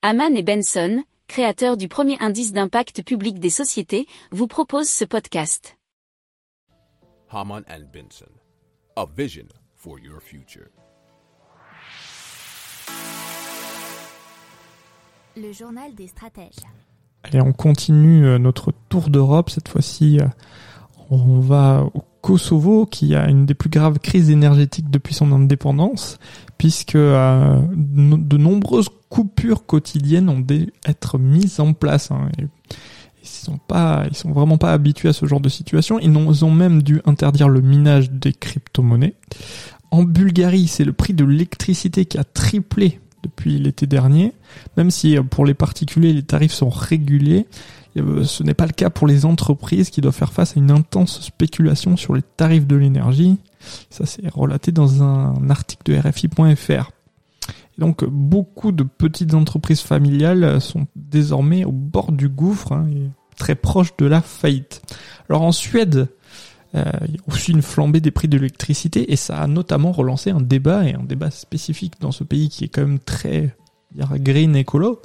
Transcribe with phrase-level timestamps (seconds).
[0.00, 5.76] Haman et Benson, créateurs du premier indice d'impact public des sociétés, vous proposent ce podcast.
[7.32, 8.30] Haman and Benson,
[8.94, 10.68] a vision for your future.
[15.36, 16.64] Le journal des stratèges.
[17.24, 19.50] Allez, on continue euh, notre tour d'Europe.
[19.50, 20.28] Cette fois-ci, euh,
[21.10, 26.18] on va au Kosovo, qui a une des plus graves crises énergétiques depuis son indépendance,
[26.58, 32.10] puisque euh, de nombreuses coupures quotidiennes ont dû être mises en place.
[32.10, 32.28] Hein,
[33.22, 35.98] ils sont pas, ils sont vraiment pas habitués à ce genre de situation.
[35.98, 39.14] Ils ont même dû interdire le minage des crypto-monnaies.
[39.90, 44.32] En Bulgarie, c'est le prix de l'électricité qui a triplé depuis l'été dernier,
[44.76, 47.46] même si euh, pour les particuliers les tarifs sont régulés.
[47.96, 50.70] Euh, ce n'est pas le cas pour les entreprises qui doivent faire face à une
[50.70, 53.38] intense spéculation sur les tarifs de l'énergie.
[53.90, 56.90] Ça, c'est relaté dans un article de RFI.fr.
[57.78, 63.54] donc, beaucoup de petites entreprises familiales sont désormais au bord du gouffre hein, et très
[63.56, 64.82] proches de la faillite.
[65.28, 66.08] Alors, en Suède,
[66.74, 70.40] il a aussi une flambée des prix de l'électricité et ça a notamment relancé un
[70.40, 73.54] débat et un débat spécifique dans ce pays qui est quand même très
[73.94, 75.00] green écolo,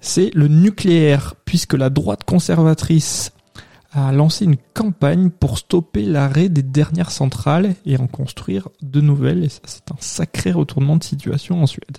[0.00, 3.32] c'est le nucléaire puisque la droite conservatrice
[3.92, 9.44] a lancé une campagne pour stopper l'arrêt des dernières centrales et en construire de nouvelles
[9.44, 11.98] et ça c'est un sacré retournement de situation en Suède.